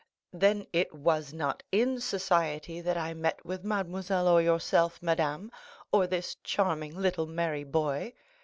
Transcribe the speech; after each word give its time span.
"Then 0.33 0.65
it 0.73 0.95
was 0.95 1.31
not 1.31 1.61
in 1.71 1.99
society 2.01 2.81
that 2.81 2.97
I 2.97 3.13
met 3.13 3.45
with 3.45 3.63
mademoiselle 3.63 4.27
or 4.27 4.41
yourself, 4.41 4.99
madame, 4.99 5.51
or 5.91 6.07
this 6.07 6.37
charming 6.43 6.97
little 6.99 7.27
merry 7.27 7.63
boy. 7.65 8.13